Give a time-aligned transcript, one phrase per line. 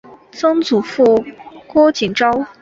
[0.31, 1.23] 曾祖父
[1.67, 2.43] 郭景昭。